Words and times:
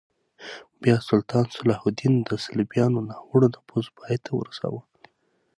بیا 0.81 0.95
سلطان 1.09 1.45
صلاح 1.55 1.81
الدین 1.87 2.13
د 2.27 2.29
صلیبیانو 2.45 2.99
ناوړه 3.09 3.47
نفوذ 3.55 3.85
پای 3.97 4.15
ته 4.23 4.31
ورساوه. 4.35 4.81